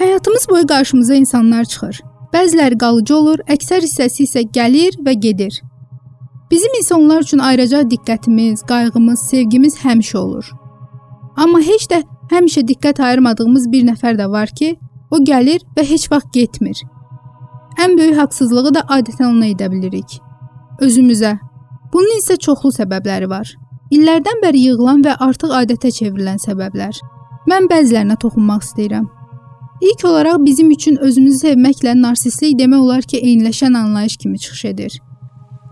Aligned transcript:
Həyatımız 0.00 0.46
boyu 0.50 0.66
qarşımıza 0.66 1.14
insanlar 1.14 1.64
çıxır. 1.64 2.00
Bəziləri 2.32 2.76
qalıcı 2.80 3.16
olur, 3.16 3.40
əksər 3.54 3.82
hissəsi 3.84 4.24
isə 4.24 4.42
gəlir 4.56 4.94
və 5.04 5.12
gedir. 5.12 5.58
Bizim 6.50 6.78
isə 6.78 6.94
onlar 6.94 7.26
üçün 7.26 7.38
ayıracaq 7.38 7.90
diqqətimiz, 7.90 8.62
qayğımız, 8.70 9.26
sevgimiz 9.30 9.76
həmişə 9.82 10.16
olur. 10.18 10.48
Amma 11.36 11.60
heç 11.60 11.84
də 11.92 12.00
həmişə 12.32 12.64
diqqət 12.72 13.02
ayırmadığımız 13.10 13.68
bir 13.72 13.84
nəfər 13.90 14.16
də 14.22 14.30
var 14.30 14.48
ki, 14.62 14.70
o 15.10 15.20
gəlir 15.20 15.60
və 15.76 15.84
heç 15.92 16.08
vaxt 16.10 16.32
getmir. 16.32 16.80
Ən 17.76 17.98
böyük 17.98 18.16
haqsızlığı 18.22 18.74
da 18.74 18.86
adətən 18.96 19.28
ona 19.34 19.52
edə 19.52 19.68
bilirik. 19.70 20.18
Özümüzə. 20.80 21.36
Bunun 21.92 22.16
isə 22.24 22.40
çoxlu 22.40 22.72
səbəbləri 22.80 23.28
var. 23.28 23.52
İllərdən 23.92 24.44
bəri 24.48 24.64
yığılan 24.64 25.04
və 25.04 25.20
artıq 25.28 25.52
adətə 25.62 25.92
çevrilən 25.92 26.40
səbəblər. 26.48 26.96
Mən 27.52 27.68
bəzilərinə 27.68 28.16
toxunmaq 28.16 28.64
istəyirəm. 28.64 29.19
İlk 29.80 30.04
olaraq 30.04 30.44
bizim 30.44 30.70
üçün 30.70 30.96
özümüzü 30.96 31.46
sevməklə 31.46 31.94
narsistlik 32.02 32.58
demək 32.58 32.80
olar 32.84 33.02
ki, 33.02 33.16
eyniləşən 33.16 33.78
anlayış 33.78 34.16
kimi 34.16 34.38
çıxış 34.38 34.64
edir. 34.64 34.96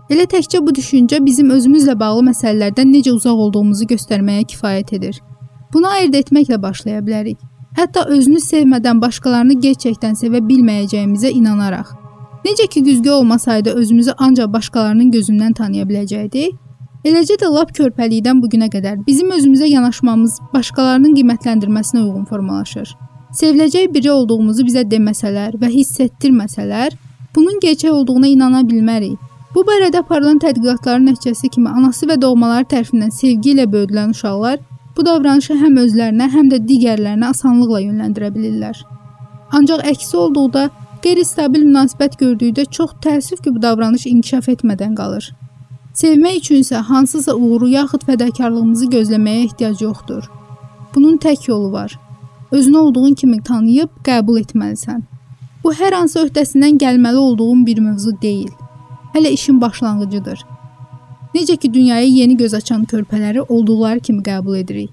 Elə 0.09 0.23
təkcə 0.25 0.63
bu 0.65 0.73
düşüncə 0.73 1.19
bizim 1.25 1.51
özümüzlə 1.53 1.93
bağlı 1.99 2.23
məsələlərdən 2.31 2.89
necə 2.89 3.11
uzaq 3.13 3.43
olduğumuzu 3.45 3.85
göstərməyə 3.91 4.47
kifayət 4.49 4.93
edir. 4.97 5.19
Bunu 5.73 5.87
ayırd 5.87 6.17
etməklə 6.23 6.57
başlaya 6.61 7.03
bilərik. 7.05 7.37
Hətta 7.77 8.07
özünü 8.09 8.41
sevmədən 8.41 9.01
başqalarını 9.01 9.59
gerçəkdən 9.65 10.17
sevə 10.17 10.41
bilməyəcəyimizə 10.47 11.29
inanaraq. 11.29 11.91
Necə 12.45 12.65
ki 12.67 12.83
güzgü 12.83 13.11
olmasaydı 13.11 13.75
özümüzü 13.77 14.15
ancaq 14.17 14.49
başqalarının 14.53 15.11
gözündən 15.11 15.53
tanıya 15.53 15.85
biləcəkdik, 15.85 16.57
eləcə 17.05 17.37
də 17.43 17.51
lap 17.53 17.75
körpəlikdən 17.77 18.41
bu 18.41 18.49
günə 18.49 18.71
qədər 18.73 19.05
bizim 19.05 19.29
özümüzə 19.37 19.69
yanaşmamız 19.69 20.39
başqalarının 20.53 21.13
qiymətləndirməsinə 21.19 22.01
uyğun 22.07 22.25
formalaşır. 22.25 22.95
Seviləcək 23.35 23.91
biri 23.93 24.11
olduğumuzu 24.11 24.65
bizə 24.65 24.83
deməsələr 24.89 25.59
və 25.61 25.69
hiss 25.73 25.99
etdirməsələr, 26.01 26.95
bunun 27.35 27.59
gerçək 27.61 27.91
olduğuna 27.91 28.27
inana 28.27 28.63
bilmərik. 28.65 29.17
Bu 29.53 29.63
barədə 29.65 30.01
aparılan 30.03 30.39
tədqiqatların 30.41 31.07
nəticəsi 31.09 31.49
kimi 31.53 31.69
anası 31.69 32.07
və 32.09 32.19
doğmaları 32.21 32.65
tərəfindən 32.73 33.13
sevgi 33.13 33.55
ilə 33.55 33.65
böyüdülən 33.69 34.13
uşaqlar 34.13 34.59
Bu 34.99 35.05
davranışı 35.05 35.55
həm 35.55 35.77
özlərinə, 35.79 36.25
həm 36.27 36.49
də 36.51 36.57
digərlərinə 36.67 37.29
asanlıqla 37.31 37.79
yönləndirə 37.85 38.33
bilirlər. 38.35 38.81
Ancaq 39.55 39.85
əksi 39.93 40.17
olduqda, 40.19 40.65
qeyri-stabil 41.05 41.63
münasibət 41.63 42.17
gördükdə 42.19 42.65
çox 42.77 42.97
təəssüf 43.05 43.39
ki, 43.45 43.53
bu 43.55 43.61
davranış 43.63 44.09
inkişaf 44.09 44.49
etmədən 44.55 44.97
qalır. 44.99 45.29
Sevmək 46.01 46.41
üçün 46.41 46.65
isə 46.65 46.81
hansısa 46.89 47.37
uğuru 47.39 47.69
yaxud 47.77 48.03
fədakarlığımızı 48.09 48.91
gözləməyə 48.97 49.45
ehtiyac 49.45 49.85
yoxdur. 49.85 50.27
Bunun 50.95 51.15
tək 51.17 51.47
yolu 51.47 51.71
var. 51.71 51.95
Özünü 52.51 52.77
olduğun 52.77 53.13
kimi 53.13 53.43
tanıyıb 53.43 53.89
qəbul 54.03 54.39
etməlisən. 54.41 55.01
Bu 55.63 55.73
hər 55.73 55.93
hansı 55.93 56.19
öhdəsindən 56.23 56.79
gəlməli 56.81 57.17
olduğun 57.17 57.65
bir 57.65 57.79
mövzu 57.79 58.11
deyil. 58.21 58.49
Hələ 59.13 59.29
işin 59.29 59.61
başlanğıcıdır. 59.61 60.39
Necə 61.35 61.57
ki 61.57 61.73
dünyaya 61.73 62.07
yeni 62.07 62.37
göz 62.37 62.53
açan 62.53 62.83
körpələri 62.83 63.41
olduqları 63.41 63.99
kimi 63.99 64.23
qəbul 64.23 64.57
edirik. 64.57 64.89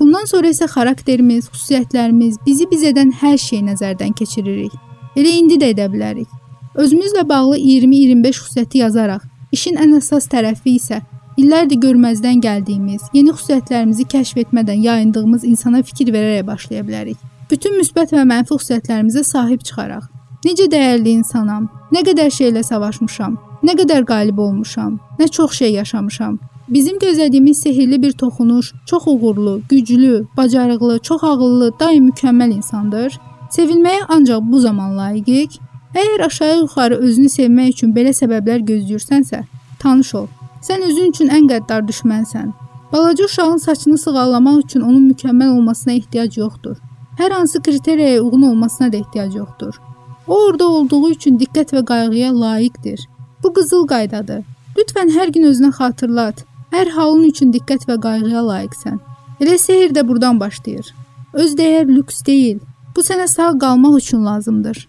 Bundan 0.00 0.24
sonra 0.24 0.48
isə 0.48 0.68
xarakterimiz, 0.68 1.48
xüsusiyyətlərimiz, 1.52 2.36
bizi 2.46 2.66
biz 2.70 2.84
edən 2.92 3.12
hər 3.20 3.36
şeyi 3.38 3.62
nəzərdən 3.68 4.12
keçiririk. 4.16 4.72
Elə 5.16 5.32
indi 5.40 5.56
də 5.60 5.72
edə 5.74 5.88
bilərik. 5.92 6.28
Özümüzlə 6.74 7.26
bağlı 7.28 7.58
20-25 7.58 8.40
xüsusiyyəti 8.42 8.84
yazaraq, 8.84 9.24
işin 9.52 9.80
ən 9.80 9.96
əsas 9.98 10.28
tərəfi 10.32 10.76
isə 10.76 11.00
illərdir 11.40 11.82
görməzdən 11.84 12.40
gəldiyimiz, 12.46 13.10
yeni 13.16 13.34
xüsusiyyətlərimizi 13.34 14.08
kəşf 14.14 14.40
etmədən 14.44 14.80
yayındığımız 14.86 15.44
insana 15.50 15.82
fikir 15.82 16.12
verərək 16.14 16.46
başlaya 16.46 16.86
bilərik. 16.86 17.20
Bütün 17.50 17.78
müsbət 17.80 18.14
və 18.16 18.24
mənfi 18.32 18.56
xüsusiyyətlərimizə 18.56 19.26
sahib 19.26 19.62
çıxaraq, 19.66 20.08
necə 20.46 20.70
dəyərli 20.72 21.18
insanam, 21.20 21.70
nə 21.94 22.04
qədər 22.06 22.30
şeylə 22.34 22.62
savaşmışam, 22.66 23.38
Nə 23.60 23.74
qədər 23.76 24.06
qalib 24.08 24.38
olmuşam, 24.40 24.94
nə 25.20 25.26
çox 25.28 25.58
şey 25.58 25.74
yaşamışam. 25.74 26.38
Bizim 26.68 26.98
gözlədiyimiz 26.98 27.58
sehrli 27.62 28.02
bir 28.02 28.12
toxunuş, 28.12 28.72
çox 28.86 29.06
uğurlu, 29.06 29.60
güclü, 29.68 30.26
bacarıqlı, 30.36 30.98
çox 30.98 31.24
ağıllı, 31.24 31.72
daim 31.80 32.08
mükəmməl 32.08 32.54
insandır. 32.56 33.20
Sevilməyə 33.52 34.06
ancaq 34.08 34.48
bu 34.52 34.60
zaman 34.60 34.96
layiqik. 34.96 35.60
Əgər 35.94 36.26
aşağı-yuxarı 36.26 37.02
özünü 37.04 37.28
sevmək 37.28 37.74
üçün 37.76 37.92
belə 37.92 38.14
səbəblər 38.16 38.64
gözləyirsənsə, 38.64 39.44
tanış 39.82 40.14
ol. 40.22 40.28
Sən 40.60 40.82
özün 40.84 41.10
üçün 41.14 41.28
ən 41.32 41.48
qəddar 41.48 41.86
düşmənsən. 41.88 42.52
Balaca 42.92 43.24
uşağın 43.24 43.56
saçını 43.56 43.98
sığallamaq 43.98 44.58
üçün 44.64 44.80
onun 44.80 45.10
mükəmməl 45.10 45.56
olmasına 45.56 45.92
ehtiyac 45.92 46.38
yoxdur. 46.38 46.76
Hər 47.18 47.32
hansı 47.32 47.62
kriteriyaya 47.62 48.22
uyğun 48.22 48.42
olmasına 48.42 48.92
da 48.92 48.96
ehtiyac 48.96 49.36
yoxdur. 49.36 49.80
O 50.28 50.34
orada 50.46 50.68
olduğu 50.68 51.10
üçün 51.10 51.38
diqqət 51.38 51.72
və 51.76 51.84
qayğıya 51.84 52.40
layiqdir. 52.40 53.00
Bu 53.42 53.52
qızıl 53.52 53.86
qaydadır. 53.86 54.42
Lütfən 54.76 55.12
hər 55.16 55.32
gün 55.34 55.48
özünə 55.52 55.72
xatırlat. 55.78 56.44
Hər 56.70 56.90
halın 56.96 57.24
üçün 57.32 57.52
diqqət 57.52 57.88
və 57.88 57.96
qayğıya 58.00 58.42
layiqsən. 58.50 58.98
Elə 59.40 59.58
sehr 59.58 59.90
də 59.96 60.06
burdan 60.08 60.40
başlayır. 60.40 60.94
Öz 61.32 61.54
dəyər 61.58 61.88
lüks 61.88 62.24
deyil. 62.26 62.60
Bu 62.96 63.00
sənə 63.06 63.26
sağ 63.28 63.52
qalmaq 63.58 63.96
üçün 63.98 64.24
lazımdır. 64.26 64.88